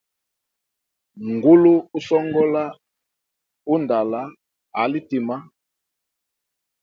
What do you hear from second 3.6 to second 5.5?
undala ali tima.